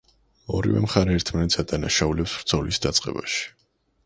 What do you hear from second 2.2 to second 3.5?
ბრძოლის დაწყებაში.